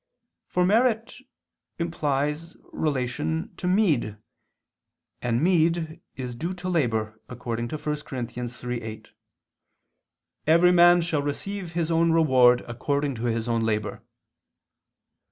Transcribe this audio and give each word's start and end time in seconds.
For 0.47 0.65
merit 0.65 1.15
implies 1.77 2.57
relation 2.73 3.53
to 3.57 3.67
meed; 3.67 4.17
and 5.21 5.43
meed 5.43 6.01
is 6.15 6.33
due 6.33 6.55
to 6.55 6.67
labor, 6.67 7.21
according 7.29 7.67
to 7.67 7.75
1 7.77 7.83
Cor. 7.97 8.17
3:8, 8.23 9.07
"Every 10.47 10.71
man 10.71 11.01
shall 11.01 11.21
receive 11.21 11.73
his 11.73 11.91
own 11.91 12.11
reward 12.13 12.61
according 12.67 13.13
to 13.13 13.25
his 13.25 13.47
own 13.47 13.61
labor." 13.61 14.01